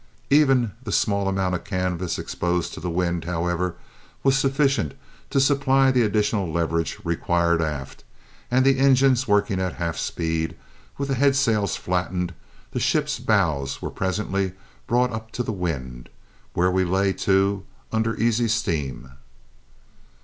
Even 0.31 0.71
the 0.83 0.91
small 0.91 1.27
amount 1.27 1.53
of 1.53 1.63
canvas 1.63 2.17
exposed 2.17 2.73
to 2.73 2.79
the 2.79 2.89
wind, 2.89 3.25
however, 3.25 3.75
was 4.23 4.35
sufficient 4.35 4.95
to 5.29 5.39
supply 5.39 5.91
the 5.91 6.01
additional 6.01 6.51
leverage 6.51 6.97
required 7.03 7.61
aft; 7.61 8.03
and 8.49 8.65
the 8.65 8.79
engines 8.79 9.27
working 9.27 9.61
at 9.61 9.75
half 9.75 9.99
speed, 9.99 10.55
with 10.97 11.09
the 11.09 11.13
headsails 11.13 11.75
flattened, 11.77 12.33
the 12.71 12.79
ship's 12.79 13.19
bows 13.19 13.79
were 13.79 13.91
presently 13.91 14.53
brought 14.87 15.13
up 15.13 15.29
to 15.33 15.43
the 15.43 15.51
wind, 15.53 16.09
when 16.55 16.73
we 16.73 16.83
lay 16.83 17.13
to 17.13 17.63
under 17.91 18.15
easy 18.15 18.47
steam. 18.47 19.11